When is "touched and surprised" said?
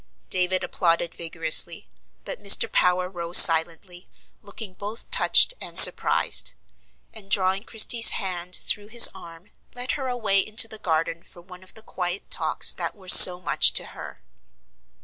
5.11-6.53